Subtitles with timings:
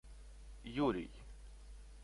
[0.85, 1.13] Юрий